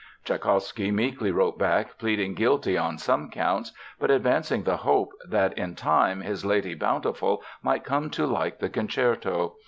Tschaikowsky 0.25 0.91
meekly 0.91 1.29
wrote 1.29 1.59
back 1.59 1.99
pleading 1.99 2.33
guilty 2.33 2.75
on 2.75 2.97
some 2.97 3.29
counts 3.29 3.71
but 3.99 4.09
advancing 4.09 4.63
the 4.63 4.77
hope 4.77 5.11
that 5.29 5.55
in 5.55 5.75
time 5.75 6.21
his 6.21 6.43
Lady 6.43 6.73
Bountiful 6.73 7.43
might 7.61 7.83
come 7.83 8.09
to 8.09 8.25
like 8.25 8.57
the 8.57 8.67
concerto. 8.69 9.57